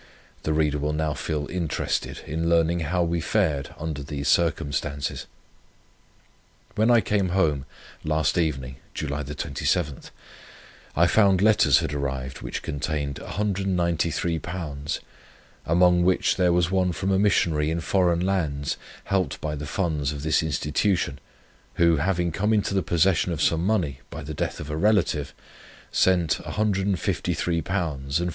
[0.41, 5.27] The reader will now feel interested in learning how we fared under these circumstances.
[6.73, 7.65] "When I came home,
[8.03, 10.01] last evening (July 27),
[10.95, 14.99] I found letters had arrived, which contained £193,
[15.67, 20.11] among which there was one from a Missionary in Foreign lands, helped by the funds
[20.11, 21.19] of this Institution,
[21.75, 25.31] who, having come into the possession of some money, by the death of a relative,
[25.91, 28.19] sent £153 0s.
[28.19, 28.29] 4d.